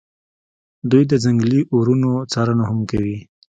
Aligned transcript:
دوی 0.91 1.03
د 1.11 1.13
ځنګلي 1.23 1.59
اورونو 1.73 2.11
څارنه 2.31 2.63
هم 2.69 2.79
کوي 2.91 3.17